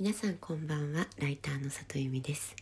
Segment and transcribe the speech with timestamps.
[0.00, 1.06] 皆さんこんばんは。
[1.20, 2.56] ライターの里由美です。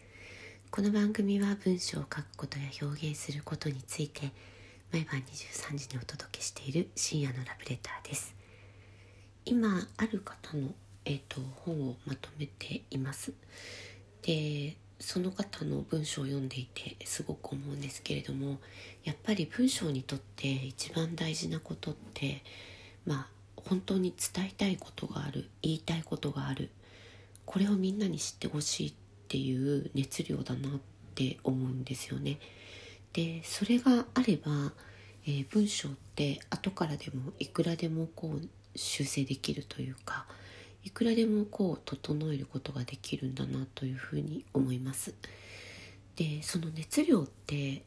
[0.69, 4.33] この番組は文章を書くことや表現することについて
[4.92, 8.35] 毎晩23時にお届けしている深夜のラブレターです。
[9.45, 10.71] 今ある方の、
[11.04, 13.33] えーと、本をまとめています。
[14.22, 18.59] でその方の文章を読んでいてすごく思うんですけれども
[19.05, 22.42] やっぱり文章にとって一番大事なことって
[23.06, 26.70] まあ本当に伝えたいことがある言いたいことがある
[27.51, 28.93] これをみんなに知ってほしいっ
[29.27, 30.73] ていう熱量だなっ
[31.17, 32.39] て思うんですよね。
[33.13, 34.73] でそれがあれば、
[35.27, 40.27] えー、文章って後からでもいくらでもこう修正できるというか
[40.85, 45.12] いくらでもこう整えることができるんだなというふうに思います。
[46.15, 47.83] でその熱量って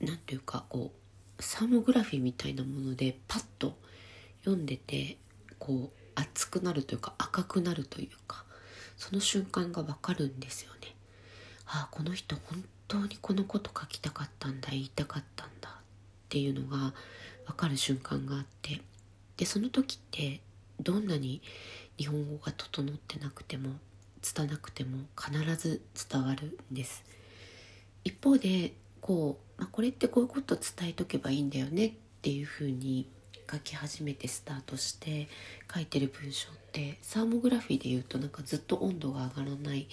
[0.00, 0.92] 何ていうかこ
[1.36, 3.76] うサーモグラフィーみたいなものでパッと
[4.44, 5.16] 読んでて
[5.58, 8.44] こう熱くなるというか赤くなるというか
[8.98, 10.94] その瞬間がわかるんですよね。
[11.66, 15.72] ああこの人本当にこのこと書きたかったんだ言いたかったんだっ
[16.28, 16.92] ていうのが
[17.46, 18.80] わかる瞬間があって
[19.36, 20.40] でその時って
[20.80, 21.42] どんなに
[21.96, 23.70] 日本語が整ってなくても
[24.22, 27.04] 拙くても必ず伝わるんです。
[28.04, 33.08] 一方でこう、まあ、これってこういうこと伝えとけばいいんだよねっていうふうに
[33.50, 35.28] 書き始めてスタートして
[35.72, 39.88] 書いてる文章ってサーモグラフィーで言うとなんかずっと温度が上がらない、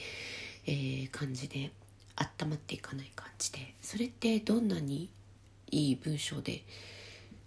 [0.68, 1.72] えー、感じで
[2.16, 5.10] 温まっていかない感じでそれってどんなに
[5.72, 6.64] いい文章で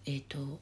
[0.06, 0.60] えっ、ー、と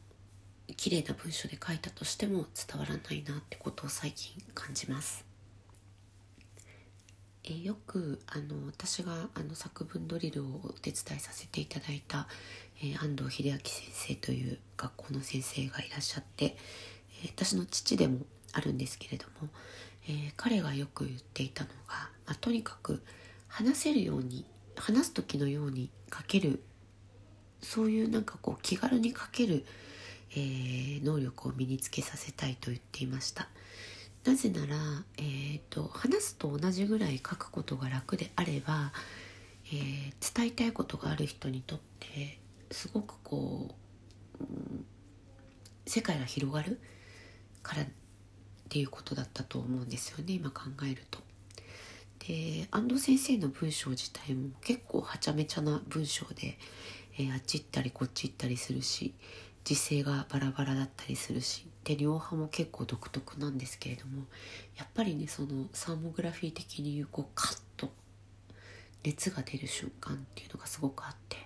[0.77, 5.36] 綺麗な文章で書いたとしても伝わらないなってことを最近感じます。
[7.48, 12.27] え、よくあの私があの作文ドリルをお手伝いさせていただいた、
[12.80, 16.56] えー、安藤秀明先生という学校の先生がいらっしゃって、
[17.22, 18.19] えー、私の父でも
[18.52, 19.48] あるんですけれども、
[20.08, 23.02] え彼がよく言っていたのが、まあ、とにかく
[23.48, 24.44] 話せるように
[24.77, 26.62] 話す時のように書ける
[27.61, 29.64] そういうなんかこう気軽に書ける、
[30.34, 33.48] え能力を身につけさせたいと言っていました。
[34.27, 34.77] なぜなら、
[35.19, 38.92] えーと、話すと同じぐらい書くことが楽であれば、
[39.67, 42.41] えー、伝えたいことがある人にとって
[42.73, 43.69] すごくこ
[44.41, 44.85] う、うん、
[45.87, 46.81] 世界が広がる
[47.63, 47.87] からっ
[48.69, 51.20] ていうことだったと思うんですよね今考えると。
[52.27, 56.58] で安藤先生の文章自体も結構はちゃめちゃな文章で、
[57.17, 59.14] えー、あっち行ったりこっち行ったりするし
[59.66, 64.22] 時勢がバラバラだったりするしで両派も結構独特なんですけれども
[64.78, 67.90] やっぱりねそのサーモグラフィー的に言うこうカッと
[69.02, 71.38] 熱が出る瞬間っていうのがすごくあって、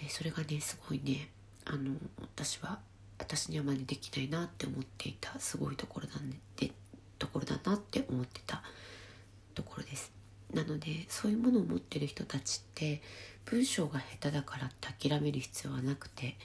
[0.00, 1.28] えー、それがねすごいね
[1.64, 2.78] あの私は
[3.18, 6.70] 私には真似できないなって思っていたすごいところだ,、ね、で
[7.18, 8.62] ところだなって思ってた
[9.52, 10.12] ところです。
[10.54, 13.02] なのでそういうものを持ってる人たちって
[13.46, 16.36] 文章が下手だからって諦める必要はなくて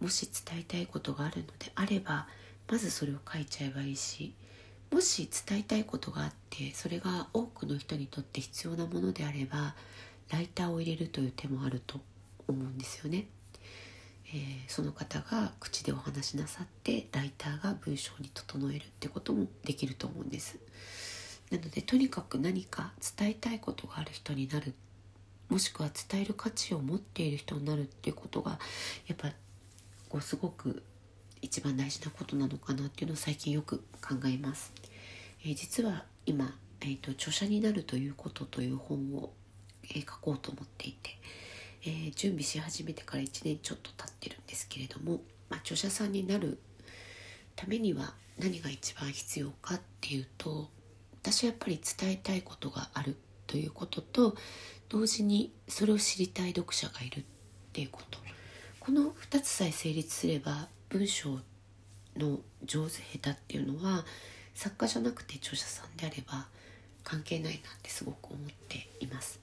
[0.00, 2.26] もし伝えたいことがあるのであれば
[2.70, 4.34] まずそれを書いちゃえばいいし
[4.90, 9.74] もし伝えたいことがあってそれが多くの人にとって必要なものであれば
[10.30, 12.00] ライターを入れるという手もあると
[12.46, 13.26] 思うんですよね。
[14.30, 20.58] えー、その方が口でお話しなさってライターが文章に整えるってこともできると思うんです。
[21.50, 24.74] なのでとにかく何か伝えたいことがある人になる
[25.48, 28.58] もしくは伝える価値を持っている人になるっていうことが
[29.06, 29.32] やっぱ
[30.08, 30.82] こうすごく
[31.42, 34.72] 一番大事なことなのかなっていうのを最近よく考えます。
[35.44, 39.32] えー、実は今、えーと「著者になるということ」という本を、
[39.84, 41.10] えー、書こうと思っていて、
[41.82, 46.58] えー、準備し始めてから1年ちょっと経ってるんですけれども、まあ、著者さんになる
[47.54, 50.70] ためには何が一番必要かっていうと
[51.22, 54.36] 私はやっぱり伝えたいことがあるということと
[54.88, 57.24] 同時にそれを知りたい読者がいるっ
[57.72, 58.18] ていうこと
[58.88, 61.40] この2つさえ成立すれば文章
[62.16, 64.06] の上手下手っていうのは
[64.54, 66.46] 作家じゃなくて著者さんであれば
[67.04, 69.40] 関係ないなってすごく思っています。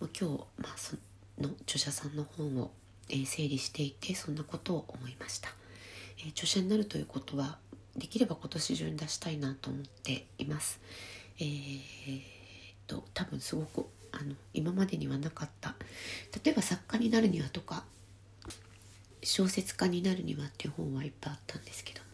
[0.00, 0.24] 今日、
[0.56, 0.94] まあ、そ
[1.40, 2.70] の著者さんの本を、
[3.08, 5.48] え、整理していてそんなことを思いました、
[6.24, 7.58] え、著者になるということは
[7.96, 10.78] できれば今年中に出したいなと思っています。
[11.40, 12.22] えー、
[12.86, 15.74] と多分すごくあの今までにはなかった
[16.44, 17.82] 例えば作家になるにはとか
[19.22, 22.06] 小説家になるにはっていう本はいっぱいあったんですけども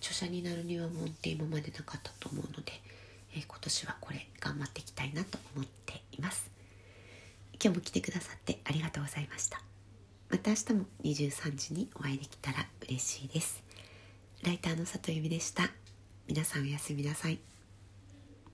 [0.00, 2.72] 著者になるにはもんって今までなかったと思うので、
[3.34, 6.50] えー、今年はこれ頑張っていきたいなと思っています。
[7.62, 9.62] 今日も来てくださってありがとうございました。
[10.28, 13.62] また明日も23時にお会いできたら嬉しいです。
[14.42, 15.70] ライターの里由美でした。
[16.26, 17.51] 皆さんおやすみなさい。